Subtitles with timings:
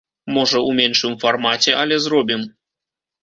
[0.35, 2.41] Можа, у меншым фармаце, але зробім.